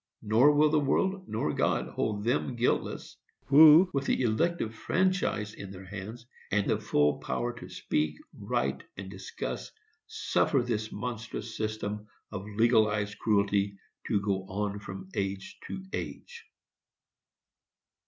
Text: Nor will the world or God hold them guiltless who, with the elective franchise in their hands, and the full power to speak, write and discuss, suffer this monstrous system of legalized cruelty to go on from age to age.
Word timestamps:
Nor 0.23 0.53
will 0.53 0.71
the 0.71 0.79
world 0.79 1.27
or 1.31 1.53
God 1.53 1.87
hold 1.89 2.23
them 2.23 2.55
guiltless 2.55 3.17
who, 3.45 3.87
with 3.93 4.05
the 4.07 4.23
elective 4.23 4.73
franchise 4.73 5.53
in 5.53 5.69
their 5.69 5.85
hands, 5.85 6.25
and 6.51 6.67
the 6.67 6.79
full 6.79 7.19
power 7.19 7.53
to 7.59 7.69
speak, 7.69 8.17
write 8.35 8.83
and 8.97 9.11
discuss, 9.11 9.69
suffer 10.07 10.63
this 10.63 10.91
monstrous 10.91 11.55
system 11.55 12.07
of 12.31 12.43
legalized 12.49 13.19
cruelty 13.19 13.77
to 14.07 14.19
go 14.19 14.43
on 14.47 14.79
from 14.79 15.07
age 15.13 15.59
to 15.67 15.85
age. 15.93 16.45